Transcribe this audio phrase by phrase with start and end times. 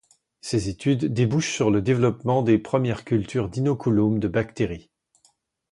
[0.39, 4.89] Ces études débouchent sur le développement des premières cultures d'inoculums de bactéries.